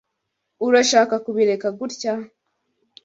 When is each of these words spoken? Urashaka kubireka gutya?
Urashaka 0.65 1.15
kubireka 1.25 1.67
gutya? 1.77 2.13